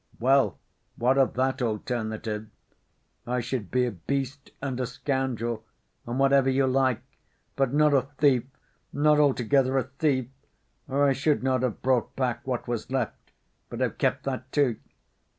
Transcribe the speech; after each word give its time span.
Well, 0.19 0.57
what 0.95 1.19
of 1.19 1.35
that 1.35 1.61
alternative? 1.61 2.47
I 3.27 3.39
should 3.39 3.69
be 3.69 3.85
a 3.85 3.91
beast 3.91 4.49
and 4.59 4.79
a 4.79 4.87
scoundrel, 4.87 5.63
and 6.07 6.17
whatever 6.17 6.49
you 6.49 6.65
like; 6.65 7.03
but 7.55 7.71
not 7.71 7.93
a 7.93 8.01
thief, 8.17 8.45
not 8.91 9.19
altogether 9.19 9.77
a 9.77 9.83
thief, 9.83 10.29
or 10.87 11.07
I 11.07 11.13
should 11.13 11.43
not 11.43 11.61
have 11.61 11.83
brought 11.83 12.15
back 12.15 12.47
what 12.47 12.67
was 12.67 12.89
left, 12.89 13.31
but 13.69 13.79
have 13.79 13.99
kept 13.99 14.23
that, 14.23 14.51
too. 14.51 14.77